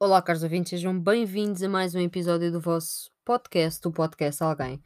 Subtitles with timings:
[0.00, 4.80] Olá, caros ouvintes, sejam bem-vindos a mais um episódio do vosso podcast, o Podcast Alguém.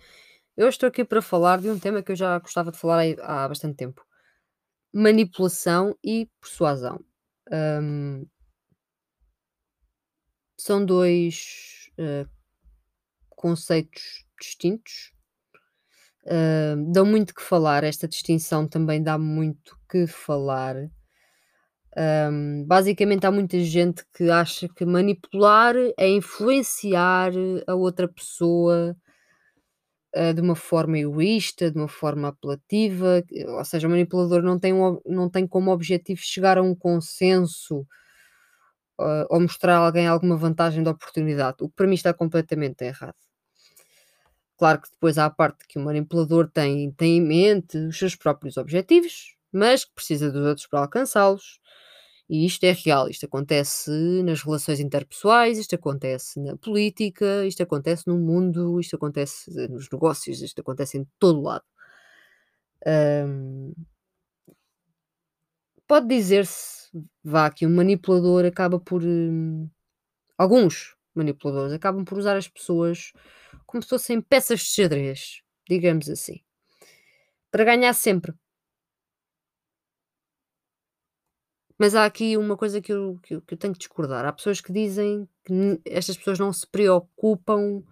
[0.56, 3.46] Eu estou aqui para falar de um tema que eu já gostava de falar há
[3.46, 4.02] bastante tempo:
[4.90, 6.98] manipulação e persuasão.
[7.52, 8.26] Hum,
[10.58, 12.26] são dois eh,
[13.28, 15.12] conceitos distintos,
[16.26, 17.84] hum, dão muito que falar.
[17.84, 20.74] Esta distinção também dá muito que falar.
[21.96, 27.32] Hum, basicamente, há muita gente que acha que manipular é influenciar
[27.66, 28.96] a outra pessoa
[30.14, 33.22] ah, de uma forma egoísta, de uma forma apelativa,
[33.58, 37.86] ou seja, o manipulador não tem, um não tem como objetivo chegar a um consenso
[38.98, 42.82] ah, ou mostrar a alguém alguma vantagem de oportunidade, o que para mim está completamente
[42.84, 43.16] errado.
[44.58, 48.14] Claro que depois há a parte que o manipulador tem, tem em mente os seus
[48.14, 51.60] próprios objetivos, mas que precisa dos outros para alcançá-los.
[52.32, 53.90] E isto é real, isto acontece
[54.24, 60.40] nas relações interpessoais, isto acontece na política, isto acontece no mundo, isto acontece nos negócios,
[60.42, 61.64] isto acontece em todo lado.
[62.84, 63.74] Hum,
[65.86, 66.88] pode dizer-se,
[67.24, 69.02] vá, que um manipulador acaba por.
[69.04, 69.68] hum,
[70.38, 73.12] alguns manipuladores acabam por usar as pessoas
[73.66, 76.40] como se fossem peças de xadrez, digamos assim,
[77.50, 78.32] para ganhar sempre.
[81.82, 84.24] Mas há aqui uma coisa que eu, que eu, que eu tenho que discordar.
[84.24, 87.82] Há pessoas que dizem que estas pessoas não se preocupam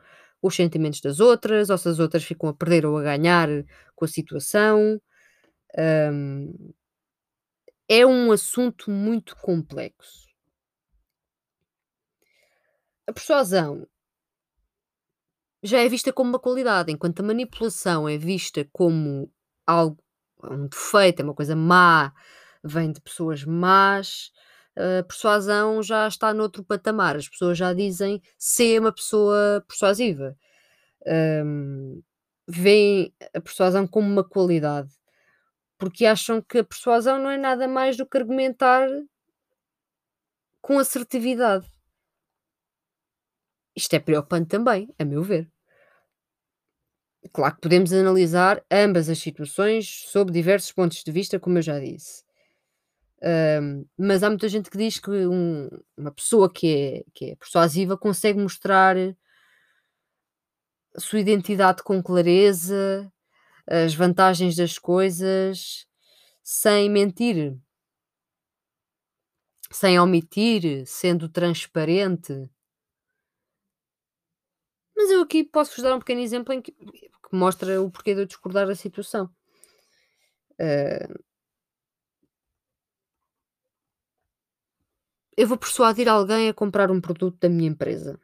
[0.40, 3.48] com os sentimentos das outras, ou se as outras ficam a perder ou a ganhar
[3.96, 5.02] com a situação.
[5.76, 6.72] Hum,
[7.88, 10.28] é um assunto muito complexo.
[13.08, 13.88] A persuasão
[15.64, 19.28] já é vista como uma qualidade, enquanto a manipulação é vista como
[19.66, 19.98] algo,
[20.44, 22.12] um defeito, é uma coisa má,
[22.62, 24.30] vem de pessoas más.
[24.76, 27.16] A persuasão já está noutro patamar.
[27.16, 30.36] As pessoas já dizem ser uma pessoa persuasiva.
[32.48, 34.92] Veem a persuasão como uma qualidade,
[35.78, 38.88] porque acham que a persuasão não é nada mais do que argumentar
[40.60, 41.66] com assertividade.
[43.76, 45.50] Isto é preocupante também, a meu ver.
[47.32, 51.78] Claro que podemos analisar ambas as situações sob diversos pontos de vista, como eu já
[51.78, 52.24] disse.
[53.22, 56.66] Hum, mas há muita gente que diz que um- uma pessoa que
[57.04, 58.96] é, que é persuasiva consegue mostrar
[60.96, 63.10] a sua identidade com clareza,
[63.68, 65.86] as vantagens das coisas,
[66.42, 67.56] sem mentir,
[69.72, 72.48] sem omitir, sendo transparente.
[74.96, 78.20] Mas eu aqui posso-vos dar um pequeno exemplo em que, que mostra o porquê de
[78.22, 79.28] eu discordar da situação.
[80.58, 81.06] Ah,
[85.40, 88.20] eu vou persuadir alguém a comprar um produto da minha empresa.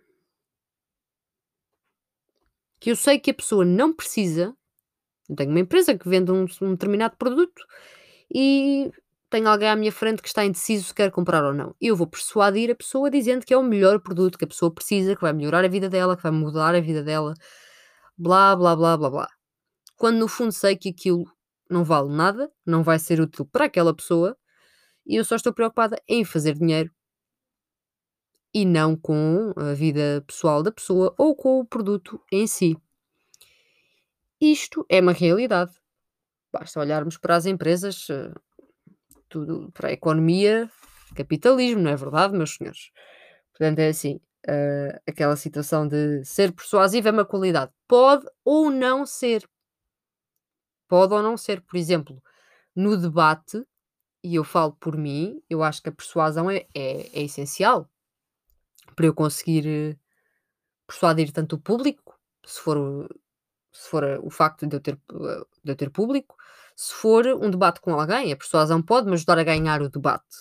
[2.78, 4.54] Que eu sei que a pessoa não precisa.
[5.26, 7.65] Eu tenho uma empresa que vende um, um determinado produto
[8.31, 8.93] e
[9.31, 11.75] tenho alguém à minha frente que está indeciso se quer comprar ou não.
[11.81, 15.16] Eu vou persuadir a pessoa dizendo que é o melhor produto que a pessoa precisa,
[15.16, 17.32] que vai melhorar a vida dela, que vai mudar a vida dela,
[18.15, 19.28] blá, blá, blá, blá, blá.
[19.97, 21.25] Quando no fundo sei que aquilo
[21.71, 24.37] não vale nada, não vai ser útil para aquela pessoa
[25.06, 26.91] e eu só estou preocupada em fazer dinheiro
[28.56, 32.75] e não com a vida pessoal da pessoa ou com o produto em si.
[34.41, 35.72] Isto é uma realidade.
[36.50, 38.33] Basta olharmos para as empresas, eh,
[39.28, 40.71] tudo para a economia,
[41.15, 42.91] capitalismo, não é verdade, meus senhores?
[43.53, 47.71] Portanto, é assim, eh, aquela situação de ser persuasivo é uma qualidade.
[47.87, 49.47] Pode ou não ser.
[50.88, 51.61] Pode ou não ser.
[51.61, 52.23] Por exemplo,
[52.75, 53.62] no debate,
[54.25, 57.91] e eu falo por mim, eu acho que a persuasão é, é, é essencial
[58.97, 59.97] para eu conseguir eh,
[60.87, 63.09] persuadir tanto o público, se for, o-
[63.73, 66.37] se for eh, o facto de eu, ter, eh, de eu ter público,
[66.77, 70.37] se for um debate com alguém, a persuasão pode me ajudar a ganhar o debate.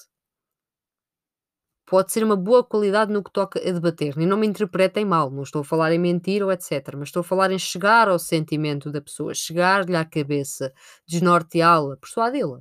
[1.88, 4.18] Pode ser uma boa qualidade no que toca a debater.
[4.20, 6.98] E não me interpretem mal, não estou a falar em mentir ou etc.
[6.98, 10.72] Mas estou a falar em chegar ao sentimento da pessoa, chegar-lhe à cabeça,
[11.08, 12.60] desnorteá-la, persuadi-la.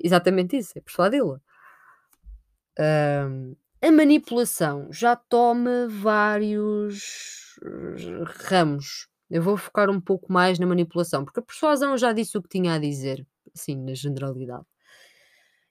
[0.00, 1.40] Exatamente isso, é persuadi-la.
[2.78, 9.08] Ahm, a manipulação já toma vários eh, ramos.
[9.30, 12.48] Eu vou focar um pouco mais na manipulação, porque a persuasão já disse o que
[12.48, 14.64] tinha a dizer, assim, na generalidade.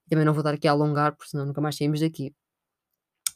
[0.10, 2.34] Também não vou estar aqui a alongar, porque senão nunca mais saímos daqui.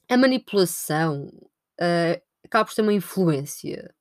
[0.09, 1.31] A manipulação
[1.79, 3.93] eh, acaba por ser uma influência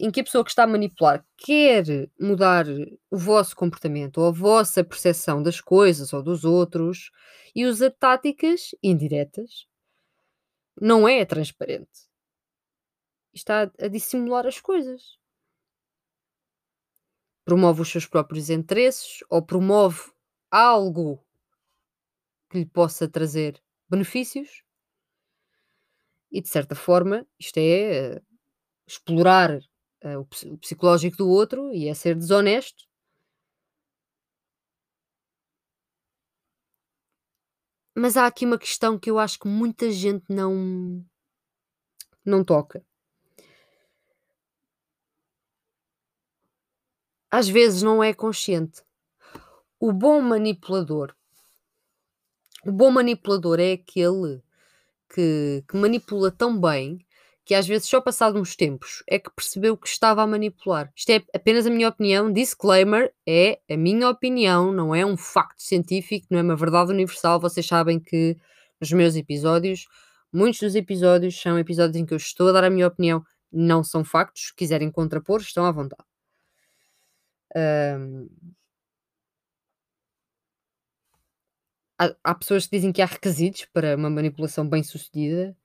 [0.00, 1.84] em que a pessoa que está a manipular quer
[2.18, 2.64] mudar
[3.10, 7.10] o vosso comportamento ou a vossa percepção das coisas ou dos outros
[7.54, 9.66] e usa táticas indiretas
[10.80, 12.08] não é transparente.
[13.34, 15.18] Está a dissimular as coisas.
[17.44, 20.10] Promove os seus próprios interesses ou promove
[20.50, 21.22] algo
[22.48, 24.62] que lhe possa trazer benefícios.
[26.32, 28.22] E de certa forma, isto é
[28.86, 29.60] explorar
[30.04, 32.84] uh, o, psicológico do outro e é ser desonesto.
[37.94, 41.04] Mas há aqui uma questão que eu acho que muita gente não
[42.24, 42.84] não toca.
[47.30, 48.82] Às vezes não é consciente.
[49.78, 51.14] O bom manipulador
[52.64, 54.42] o bom manipulador é aquele
[55.08, 57.04] que que manipula tão bem,
[57.50, 60.88] que às vezes só passado uns tempos é que percebeu que estava a manipular.
[60.94, 65.60] Isto é apenas a minha opinião, disclaimer, é a minha opinião, não é um facto
[65.60, 67.40] científico, não é uma verdade universal.
[67.40, 68.36] Vocês sabem que
[68.80, 69.88] nos meus episódios,
[70.32, 73.20] muitos dos episódios são episódios em que eu estou a dar a minha opinião,
[73.50, 74.46] não são factos.
[74.46, 76.04] Se quiserem contrapor, estão à vontade.
[77.56, 78.28] Hum,
[81.98, 85.56] há, há pessoas que dizem que há requisitos para uma manipulação bem sucedida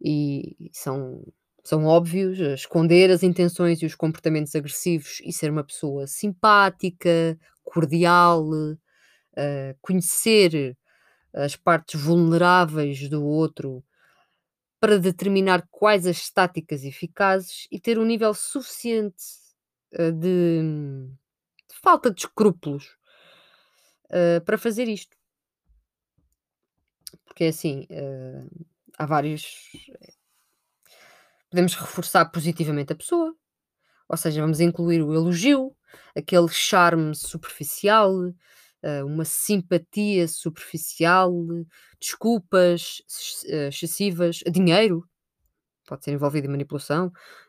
[0.00, 1.22] e são,
[1.62, 8.48] são óbvios, esconder as intenções e os comportamentos agressivos e ser uma pessoa simpática, cordial,
[8.48, 10.76] uh, conhecer
[11.32, 13.84] as partes vulneráveis do outro
[14.80, 19.22] para determinar quais as táticas eficazes e ter um nível suficiente
[19.98, 20.62] uh, de,
[21.68, 22.96] de, falta de escrúpulos
[24.06, 25.16] uh, para fazer isto.
[27.24, 27.86] Porque é assim,
[29.00, 29.70] há vários.
[31.50, 33.34] Podemos reforçar positivamente a pessoa,
[34.08, 35.74] ou seja, vamos incluir o elogio,
[36.14, 41.32] aquele charme superficial, uh, uma simpatia superficial,
[41.98, 43.02] desculpas
[43.48, 45.08] uh, excessivas, dinheiro,
[45.88, 47.08] pode ser envolvido em manipulação,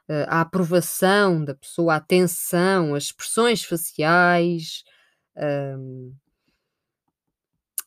[0.09, 4.83] uh, a aprovação da pessoa, a atenção, as expressões faciais.
[5.35, 6.15] Um,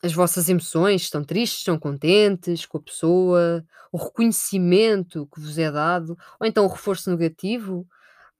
[0.05, 5.71] as vossas emoções, estão tristes, estão contentes com a pessoa, o reconhecimento que vos é
[5.71, 7.87] dado, ou então o reforço negativo,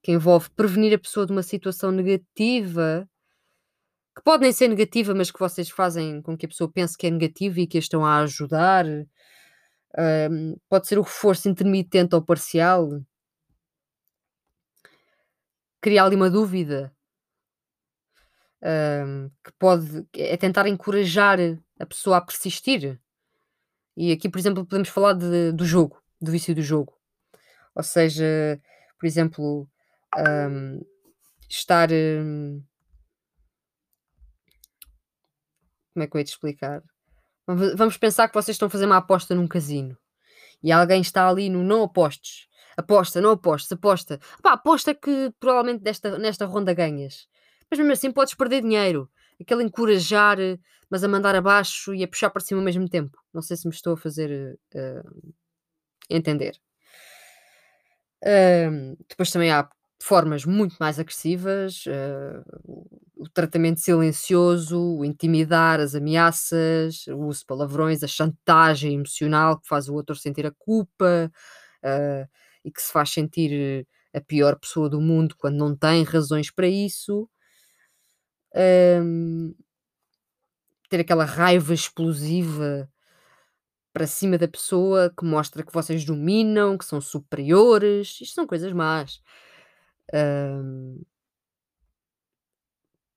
[0.02, 3.08] que envolve prevenir a pessoa de uma situação negativa,
[4.14, 7.06] que pode nem ser negativa, mas que vocês fazem com que a pessoa pense que
[7.06, 8.86] é negativa e que a estão a ajudar.
[9.98, 12.88] Um, pode ser o reforço intermitente ou parcial.
[15.80, 16.95] Criar ali uma dúvida
[18.62, 21.38] que pode é tentar encorajar
[21.78, 23.00] a pessoa a persistir.
[23.96, 26.94] E aqui, por exemplo, podemos falar de, do jogo, do vício do jogo.
[27.74, 28.60] Ou seja,
[28.98, 29.68] por exemplo,
[30.16, 30.80] um,
[31.48, 31.90] estar.
[31.92, 32.62] Um,
[35.94, 36.82] como é que eu ia te explicar?
[37.46, 39.96] Vamos pensar que vocês estão a fazer uma aposta num casino
[40.62, 42.48] e alguém está ali no não apostes.
[42.76, 44.20] Aposta, não apostes, aposta.
[44.42, 47.26] Pá, aposta que provavelmente desta, nesta ronda ganhas.
[47.70, 49.10] Mas mesmo assim podes perder dinheiro.
[49.40, 50.38] Aquele encorajar,
[50.90, 53.18] mas a mandar abaixo e a puxar para cima ao mesmo tempo.
[53.32, 55.32] Não sei se me estou a fazer uh,
[56.08, 56.56] entender.
[58.22, 59.68] Uh, depois também há
[60.00, 62.44] formas muito mais agressivas, uh,
[63.16, 69.68] o tratamento silencioso, o intimidar, as ameaças, o uso de palavrões, a chantagem emocional que
[69.68, 71.30] faz o outro sentir a culpa
[71.84, 72.28] uh,
[72.64, 76.68] e que se faz sentir a pior pessoa do mundo quando não tem razões para
[76.68, 77.28] isso
[78.56, 79.54] um,
[80.88, 82.90] ter aquela raiva explosiva
[83.92, 88.20] para cima da pessoa que mostra que vocês dominam, que são superiores.
[88.20, 89.22] Isto são coisas más.
[90.12, 91.02] Um,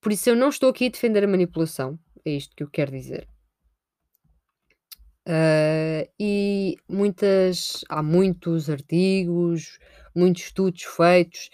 [0.02, 2.00] por isso eu não estou aqui a defender a manipulação.
[2.26, 3.28] É isto que eu quero dizer.
[5.28, 9.78] Uh, e muitas, há muitos artigos,
[10.16, 11.50] muitos estudos feitos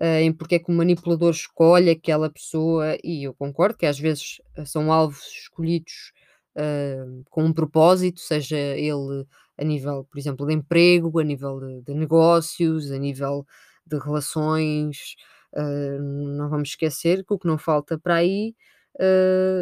[0.00, 3.98] uh, em porque é que o manipulador escolhe aquela pessoa, e eu concordo que às
[3.98, 6.12] vezes eh, são alvos escolhidos
[6.56, 9.26] uh, com um propósito, seja ele
[9.58, 13.46] a nível, por exemplo, de emprego, a nível de, de negócios, a nível
[13.86, 15.16] de relações.
[15.52, 16.00] Uh,
[16.36, 18.54] não vamos esquecer que o que não falta para aí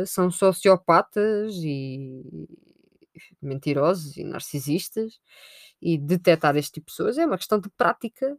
[0.07, 2.25] são sociopatas e
[3.41, 5.21] mentirosos e narcisistas
[5.81, 8.37] e detectar este tipo de pessoas é uma questão de prática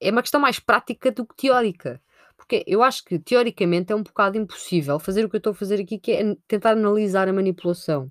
[0.00, 2.00] é uma questão mais prática do que teórica.
[2.36, 5.54] Porque eu acho que teoricamente é um bocado impossível fazer o que eu estou a
[5.54, 8.10] fazer aqui, que é tentar analisar a manipulação.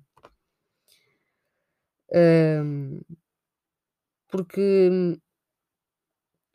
[2.14, 3.00] Um,
[4.28, 5.18] porque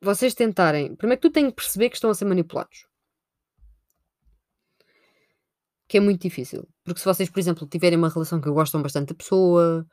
[0.02, 0.96] vocês tentarem.
[0.96, 2.86] Primeiro que tu tens que perceber que estão a ser manipulados.
[5.88, 6.68] Que é muito difícil.
[6.84, 9.86] Porque se vocês, por exemplo, tiverem uma relação que gostam bastante da pessoa,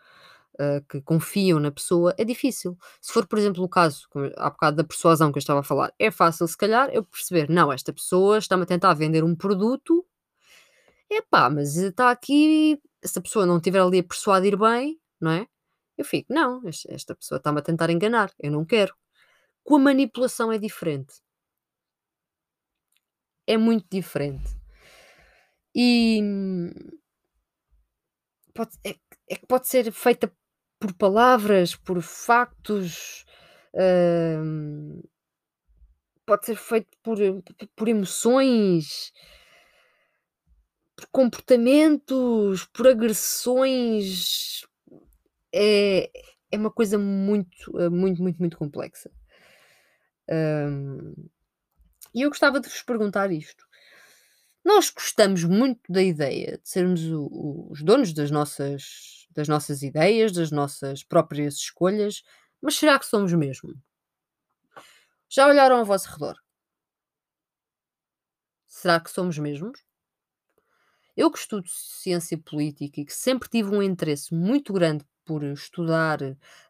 [0.61, 2.77] uh, que confiam na pessoa, é difícil.
[3.01, 5.93] Se for, por exemplo, o caso, há bocado da persuasão que eu estava a falar,
[5.99, 10.07] é fácil, se calhar, eu perceber, não, esta pessoa está-me a tentar vender um produto,
[11.11, 15.47] epá, mas está aqui, se a pessoa não estiver ali a persuadir bem, não é?
[15.99, 18.95] Eu fico, não, es- esta pessoa está-me a tentar enganar, eu não quero.
[19.65, 21.15] Com a manipulação é diferente.
[23.47, 24.49] É muito diferente.
[25.75, 26.71] E hum,
[28.55, 28.97] pode, é,
[29.29, 30.33] é que pode ser feita
[30.81, 33.25] por palavras, por factos,
[33.75, 35.03] hum,
[36.27, 37.19] pode ser feito por,
[37.77, 39.13] por emoções,
[40.97, 44.63] por comportamentos, por agressões.
[45.55, 46.11] É,
[46.53, 49.11] é uma coisa muito, eh, muito, muito, muito complexa.
[50.29, 51.15] Hum,
[52.15, 53.65] e eu gostava de vos perguntar isto.
[54.65, 59.83] Nós gostamos muito da ideia de sermos o- o- os donos das nossas, das nossas
[59.83, 62.23] ideias, das nossas próprias escolhas,
[62.61, 63.75] mas será que somos mesmo?
[65.29, 66.37] Já olharam ao vosso redor?
[68.67, 69.83] Será que somos mesmos?
[71.17, 76.19] Eu que estudo ciência política e que sempre tive um interesse muito grande por estudar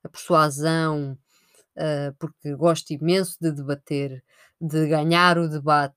[0.02, 1.18] a persuasão,
[1.76, 4.24] ah, porque gosto imenso de debater,
[4.60, 5.96] de ganhar o debate,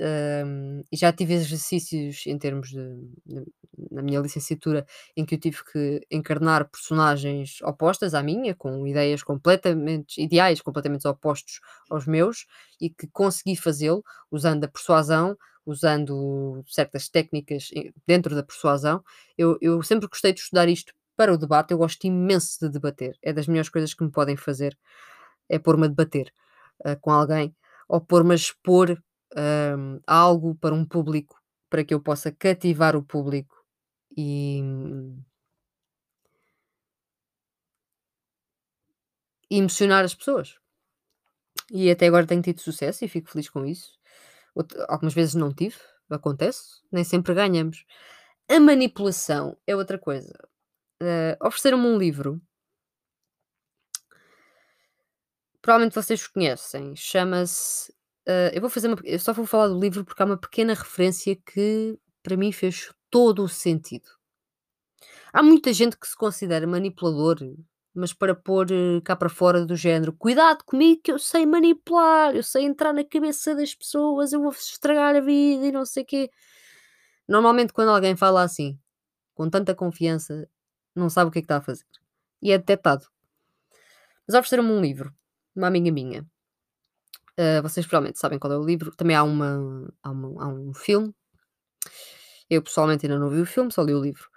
[0.00, 2.78] hum, e já tive exercícios em termos de,
[3.26, 3.46] de-
[3.90, 4.86] na minha licenciatura
[5.16, 11.06] em que eu tive que encarnar personagens opostas à minha, com ideias completamente, ideais completamente
[11.06, 12.46] opostos aos meus,
[12.80, 15.36] e que consegui fazê-lo usando a persuasão,
[15.66, 19.02] usando certas técnicas em- dentro da persuasão.
[19.36, 23.16] Eu, eu sempre gostei de estudar isto para o debate, eu gosto imenso de debater,
[23.22, 24.78] é das melhores coisas que me podem fazer,
[25.48, 26.32] é pôr-me a debater
[26.84, 27.54] ah, com alguém,
[27.88, 28.98] ou pôr-me a expor
[29.36, 33.54] hum, algo para um público, para que eu possa cativar o público
[34.16, 34.62] e,
[39.50, 40.48] e emocionar as pessoas.
[41.70, 43.98] E até agora tenho tido sucesso e fico feliz com isso.
[44.88, 45.76] Algumas vezes não tive,
[46.10, 47.84] acontece, nem sempre ganhamos.
[48.50, 50.32] A manipulação é outra coisa.
[51.02, 52.40] Ah, Ofereceram-me um livro,
[55.62, 57.92] provavelmente vocês o conhecem, chama-se.
[58.28, 60.74] Ah, eu vou fazer uma, eu só vou falar do livro porque há uma pequena
[60.74, 64.08] referência que para mim fez todo o sentido.
[65.32, 67.36] Há muita gente que se considera manipulador,
[67.94, 72.34] mas para pôr eh, cá para fora do género: "Cuidado comigo que eu sei manipular,
[72.34, 76.04] eu sei entrar na cabeça das pessoas, eu vou-vos estragar a vida e não sei
[76.04, 76.30] quê".
[77.28, 78.78] Normalmente quando alguém fala assim,
[79.34, 80.48] com tanta confiança,
[80.96, 81.86] não sabe o que é que está a fazer.
[82.42, 83.06] E é detectado.
[84.26, 85.12] Mas ofereceram-me um livro,
[85.56, 86.24] uma amiga minha.
[87.38, 88.90] Ah, vocês provavelmente sabem qual é o livro.
[88.96, 91.14] Também há uma há uma há um filme.
[92.50, 94.28] Eu pessoalmente ainda não vi o filme, só li o livro.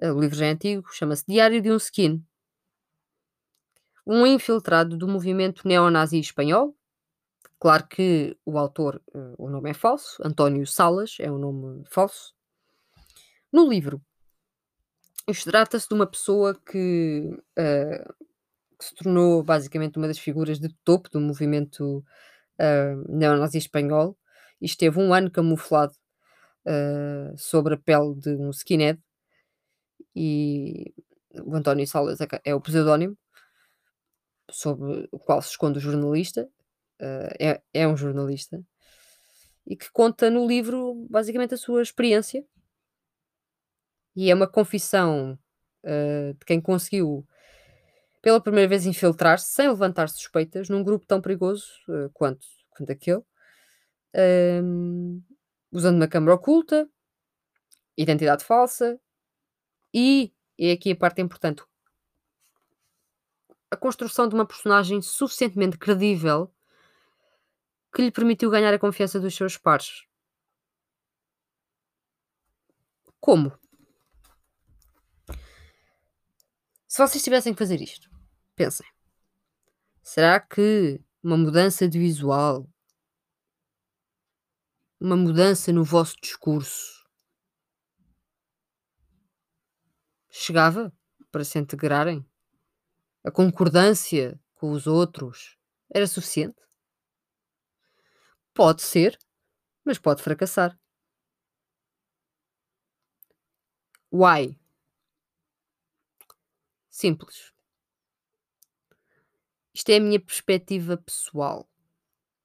[0.00, 2.24] Ah, o livro já é antigo, chama-se Diário de um Skin.
[4.06, 6.74] Um infiltrado do movimento neonazi espanhol.
[7.58, 12.34] Claro que o autor, eh, o nome é falso, António Salas é um nome falso.
[13.50, 14.02] No livro,
[15.26, 17.30] isto trata-se de uma pessoa que,
[18.84, 22.04] que se tornou basicamente uma das figuras de topo do movimento
[22.58, 24.16] eh, neonazi espanhol
[24.60, 25.94] e esteve um ano camuflado
[26.66, 29.00] eh, sobre a pele de um skinhead
[30.14, 30.92] e
[31.44, 33.16] o António Salas é é o pseudónimo
[34.50, 36.48] sob o qual se esconde o jornalista,
[37.00, 37.36] eh,
[37.74, 38.62] é, é um jornalista,
[39.66, 42.44] e que conta no livro basicamente a sua experiência.
[44.16, 45.38] E é uma confissão
[45.82, 47.26] eh, de quem conseguiu
[48.24, 53.22] pela primeira vez infiltrar-se sem levantar suspeitas num grupo tão perigoso eh, quanto, quanto aquele,
[54.14, 55.20] ehm,
[55.70, 56.88] usando uma câmara oculta,
[57.94, 58.98] identidade falsa
[59.92, 61.62] e, e aqui a parte importante,
[63.70, 66.50] a construção de uma personagem suficientemente credível
[67.94, 70.06] que lhe permitiu ganhar a confiança dos seus pares.
[73.20, 73.52] Como?
[76.88, 78.13] Se vocês tivessem que fazer isto,
[78.54, 78.86] pensem.
[80.02, 82.68] Será que uma mudança de visual,
[85.00, 87.04] uma mudança no vosso discurso,
[90.30, 90.92] chegava
[91.32, 92.24] para se integrarem?
[93.24, 95.56] A concordância com os outros
[95.90, 96.60] era suficiente?
[98.52, 99.18] Pode ser,
[99.84, 100.78] mas pode fracassar.
[104.10, 104.56] Why?
[106.88, 107.53] Simples.
[109.74, 111.68] Isto é a minha perspectiva pessoal.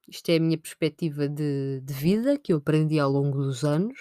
[0.08, 4.00] Isto é a minha perspectiva de, de vida que eu aprendi ao longo dos anos.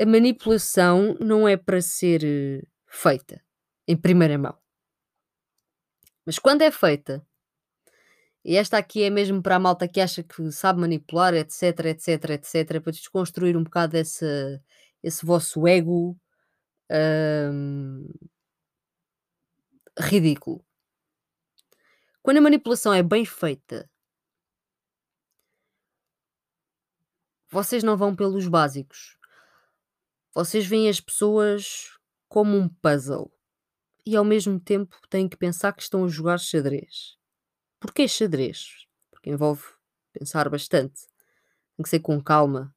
[0.00, 3.42] A manipulação não é para ser eh, feita,
[3.88, 4.56] em primeira mão.
[6.24, 7.26] Mas quando é feita,
[8.44, 12.30] e esta aqui é mesmo para a malta que acha que sabe manipular, etc, etc,
[12.30, 14.60] etc, para desconstruir um bocado esse,
[15.02, 16.16] esse vosso ego
[16.90, 18.08] hum,
[19.98, 20.64] ridículo.
[22.22, 23.90] Quando a manipulação é bem feita,
[27.50, 29.18] vocês não vão pelos básicos.
[30.32, 31.98] Vocês veem as pessoas
[32.28, 33.30] como um puzzle
[34.06, 37.18] e ao mesmo tempo têm que pensar que estão a jogar xadrez.
[37.80, 38.86] Porquê xadrez?
[39.10, 39.64] Porque envolve
[40.12, 41.08] pensar bastante.
[41.76, 42.72] Tem que ser com calma.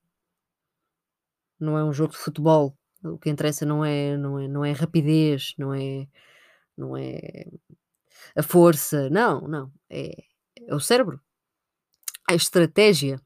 [1.60, 2.76] Não é um jogo de futebol.
[3.04, 6.08] O que interessa não é, não é, não é rapidez, não é,
[6.76, 7.46] não é
[8.36, 9.10] a força.
[9.10, 9.72] Não, não.
[9.90, 10.12] É,
[10.68, 11.20] é o cérebro.
[12.30, 13.20] A estratégia.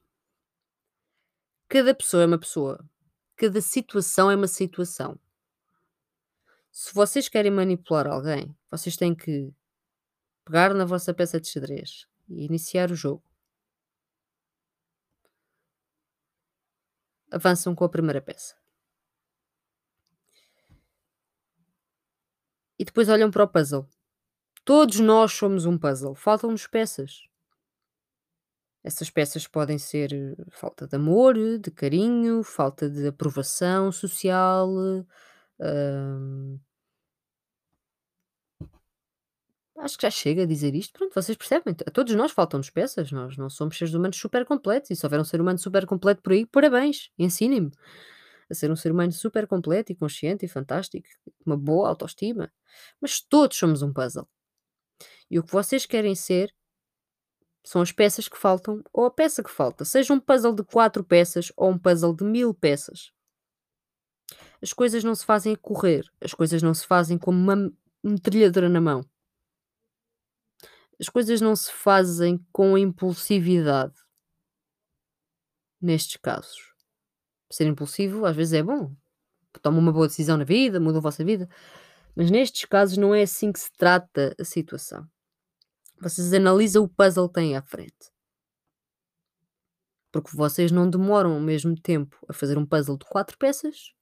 [1.68, 2.84] Cada pessoa é uma pessoa.
[3.36, 5.18] Cada situação é uma situação.
[6.72, 9.52] Se vocês querem manipular alguém, vocês têm que
[10.44, 13.22] pegar na vossa peça de xadrez e iniciar o jogo.
[17.30, 18.56] Avançam com a primeira peça.
[22.78, 23.86] E depois olham para o puzzle.
[24.70, 26.14] Todos nós somos um puzzle.
[26.14, 27.24] Faltam-nos peças.
[28.84, 34.70] Essas peças podem ser eh, falta de amor, de carinho, falta de aprovação social,
[35.58, 36.60] hum,
[39.78, 40.92] acho que já chega a dizer isto.
[40.96, 44.88] Pronto, vocês percebem, a todos nós faltam-nos peças, nós não somos seres humanos super completos,
[44.92, 47.72] e se houver um ser humano super completo por aí, parabéns, ensinem-me
[48.48, 52.52] a ser um ser humano super completo e consciente e fantástico, com uma boa autoestima.
[53.00, 54.28] Mas todos somos um puzzle.
[55.30, 56.52] E o que vocês querem ser
[57.64, 61.04] são as peças que faltam ou a peça que falta, seja um puzzle de quatro
[61.04, 63.12] peças ou um puzzle de mil peças.
[64.62, 67.72] As coisas não se fazem a correr, as coisas não se fazem como uma
[68.02, 69.04] metralhadora na mão.
[70.98, 73.94] As coisas não se fazem com impulsividade.
[75.80, 76.74] Nestes casos.
[77.50, 78.94] Ser impulsivo às vezes é bom.
[79.62, 81.48] Toma uma boa decisão na vida, muda a vossa vida.
[82.14, 85.08] Mas nestes casos não é assim que se trata a situação.
[86.00, 88.10] Vocês analisam o puzzle que têm à frente.
[90.10, 93.92] Porque vocês não demoram o mesmo tempo a fazer um puzzle de quatro peças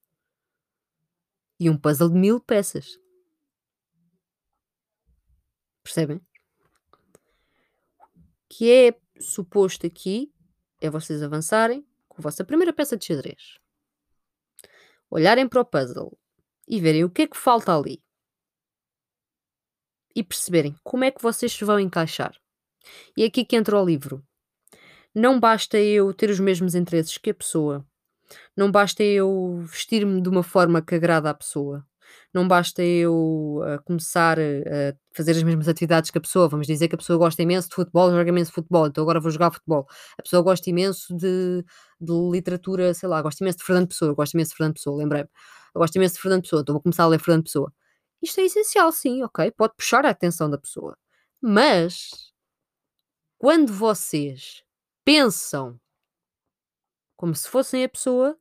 [1.61, 2.99] e um puzzle de mil peças.
[5.83, 6.21] Percebem?
[8.49, 10.33] que é suposto aqui
[10.81, 13.59] é vocês avançarem com a vossa primeira peça de xadrez,
[15.11, 16.19] olharem para o puzzle
[16.67, 18.03] e verem o que é que falta ali
[20.19, 22.35] e perceberem como é que vocês se vão encaixar.
[23.17, 24.21] E é aqui que entra o livro.
[25.15, 27.87] Não basta eu ter os mesmos interesses que a pessoa,
[28.57, 31.87] não basta eu vestir-me de uma forma que agrada à pessoa,
[32.35, 36.49] não basta eu uh, começar a fazer as mesmas atividades que a pessoa.
[36.49, 39.21] Vamos dizer que a pessoa gosta imenso de futebol, joga imenso de futebol, então agora
[39.21, 39.87] vou jogar futebol.
[40.19, 41.65] A pessoa gosta imenso de,
[42.01, 45.29] de literatura, sei lá, gosta imenso de Fernando Pessoa, gosta imenso de Fernando Pessoa, lembrei-me.
[45.75, 47.73] Eu gosto imenso de Fernando Pessoa, então vou começar a ler Fernando Pessoa.
[48.23, 49.51] Isto é essencial, sim, ok?
[49.53, 50.97] Pode puxar a atenção da pessoa.
[51.41, 52.33] Mas
[53.39, 54.65] quando vocês
[55.05, 55.81] pensam
[57.17, 58.39] como se fossem a pessoa,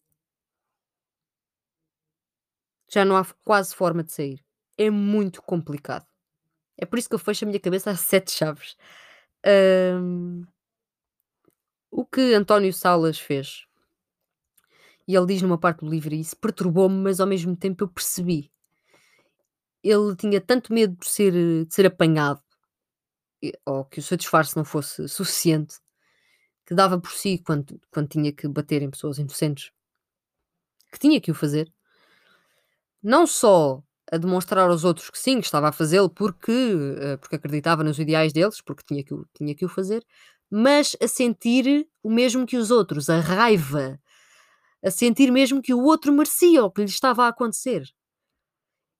[2.90, 4.44] já não há quase forma de sair.
[4.78, 6.06] É muito complicado.
[6.78, 8.78] É por isso que eu fecho a minha cabeça a sete chaves.
[9.46, 10.46] Um,
[11.92, 13.66] o que António Salas fez,
[15.08, 18.52] e ele diz numa parte do livro isso, perturbou-me, mas ao mesmo tempo eu percebi.
[19.84, 21.32] Ele tinha tanto medo de ser,
[21.66, 22.42] de ser apanhado,
[23.66, 25.76] ou que o seu disfarce não fosse suficiente,
[26.66, 29.72] que dava por si quando, quando tinha que bater em pessoas inocentes,
[30.92, 31.72] que tinha que o fazer
[33.02, 37.36] não só a demonstrar aos outros que sim, que estava a fazê-lo porque, uh, porque
[37.36, 40.06] acreditava nos ideais deles, porque tinha que, tinha que o fazer,
[40.50, 44.00] mas a sentir o mesmo que os outros, a raiva,
[44.84, 47.84] a sentir mesmo que o outro merecia o que lhe estava a acontecer.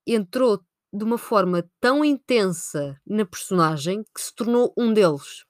[0.08, 5.46] Entrou de uma forma tão intensa na personagem que se tornou um deles.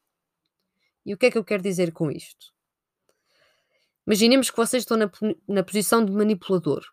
[1.06, 2.48] E o que é que eu quero dizer com isto?
[4.06, 5.10] Imaginemos que vocês estão na,
[5.48, 6.84] na posição de manipulador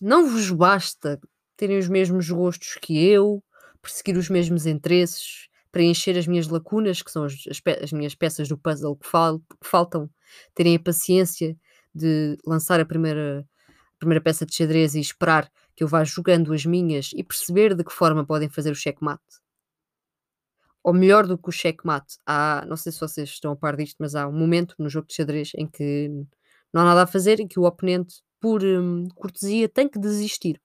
[0.00, 1.18] não vos basta
[1.56, 3.42] terem os mesmos gostos que eu,
[3.80, 8.48] perseguir os mesmos interesses, preencher as minhas lacunas, que são as, as, as minhas peças
[8.48, 10.10] do puzzle que, fal, que, faltam,
[10.54, 11.56] terem a paciência
[11.94, 16.52] de lançar a primeira, a primeira peça de xadrez e esperar que eu vá jogando
[16.52, 19.22] as minhas e perceber de que forma podem fazer o checkmate.
[20.82, 23.96] Ou melhor do que o checkmate, há, não sei se vocês estão a par disto,
[23.98, 26.08] mas há um momento no jogo de xadrez em que
[26.72, 30.60] não há nada a fazer e que o oponente por hum, cortesia, tem que desistir.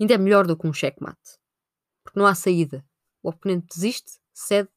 [0.00, 1.38] Ainda é melhor do que um checkmate.
[2.02, 2.84] Porque não há saída.
[3.22, 4.68] O oponente desiste, cede.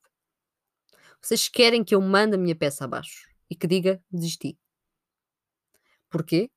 [1.21, 4.57] Vocês querem que eu mande a minha peça abaixo e que diga desisti.
[6.09, 6.49] Porquê?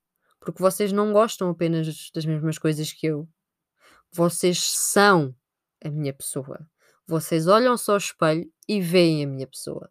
[0.45, 3.29] Porque vocês não gostam apenas das mesmas coisas que eu.
[4.13, 5.35] Vocês são
[5.83, 6.69] a minha pessoa.
[7.07, 9.91] Vocês olham só ao espelho e veem a minha pessoa.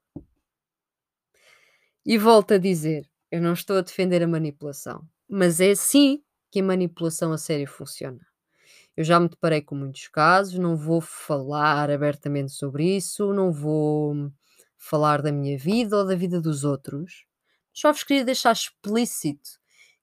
[2.05, 6.59] E volto a dizer, eu não estou a defender a manipulação, mas é assim que
[6.59, 8.19] a manipulação a sério funciona.
[8.97, 14.31] Eu já me deparei com muitos casos, não vou falar abertamente sobre isso, não vou
[14.77, 17.25] falar da minha vida ou da vida dos outros.
[17.71, 19.60] Só vos queria deixar explícito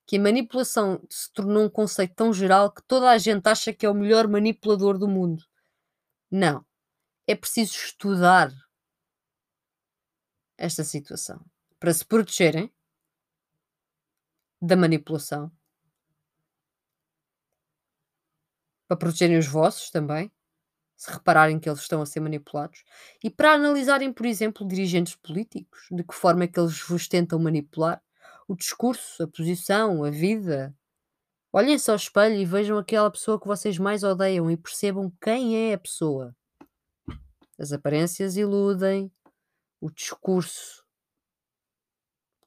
[0.08, 3.84] que a manipulação se tornou um conceito tão geral que toda a gente acha que
[3.84, 5.44] é o melhor manipulador do mundo.
[6.30, 6.64] Não.
[7.26, 8.50] É preciso estudar
[10.56, 11.44] esta situação
[11.78, 12.72] para se protegerem
[14.62, 15.52] da manipulação,
[18.88, 20.32] para protegerem os vossos também,
[20.96, 22.82] se repararem que eles estão a ser manipulados,
[23.22, 27.38] e para analisarem, por exemplo, dirigentes políticos, de que forma é que eles vos tentam
[27.38, 28.02] manipular
[28.48, 30.74] o discurso, a posição, a vida.
[31.52, 35.74] Olhem-se ao espelho e vejam aquela pessoa que vocês mais odeiam e percebam quem é
[35.74, 36.34] a pessoa.
[37.58, 39.12] As aparências iludem,
[39.80, 40.84] o discurso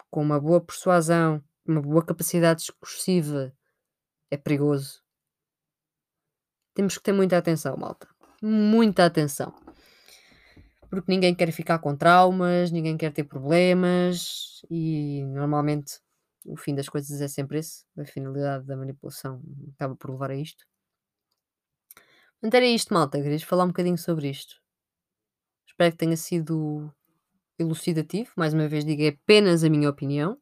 [0.10, 3.54] com uma boa persuasão, uma boa capacidade discursiva
[4.30, 5.02] é perigoso.
[6.74, 8.08] Temos que ter muita atenção, malta.
[8.42, 9.54] Muita atenção.
[10.92, 16.02] Porque ninguém quer ficar com traumas, ninguém quer ter problemas e normalmente
[16.46, 17.86] o fim das coisas é sempre esse.
[17.98, 19.42] A finalidade da manipulação
[19.74, 20.66] acaba por levar a isto.
[22.44, 23.22] Então era isto, malta.
[23.22, 24.62] Querias falar um bocadinho sobre isto.
[25.66, 26.94] Espero que tenha sido
[27.58, 28.30] elucidativo.
[28.36, 30.38] Mais uma vez digo, é apenas a minha opinião.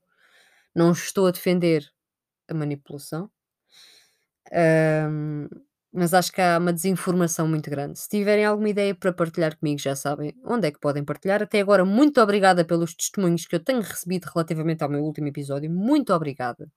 [0.73, 1.87] Não estou a defender
[2.47, 3.29] a manipulação.
[4.51, 5.47] Um,
[5.91, 7.99] mas acho que há uma desinformação muito grande.
[7.99, 11.41] Se tiverem alguma ideia para partilhar comigo, já sabem onde é que podem partilhar.
[11.41, 15.69] Até agora, muito obrigada pelos testemunhos que eu tenho recebido relativamente ao meu último episódio.
[15.71, 16.71] Muito obrigada.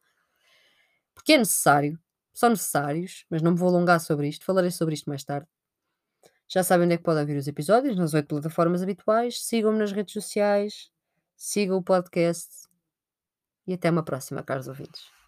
[1.15, 1.99] Porque é necessário,
[2.33, 4.45] são necessários, mas não me vou alongar sobre isto.
[4.45, 5.47] Falarei sobre isto mais tarde.
[6.49, 9.43] Já sabem onde é que podem ouvir os episódios, nas oito plataformas habituais.
[9.43, 10.91] Sigam-me nas redes sociais,
[11.37, 12.49] sigam o podcast
[13.67, 15.22] e até uma próxima, caros ouvintes.